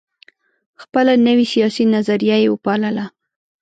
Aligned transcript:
خپله 0.81 1.13
نوي 1.27 1.45
سیاسي 1.53 1.83
نظریه 1.95 2.37
یې 2.43 2.51
وپالله. 2.51 3.05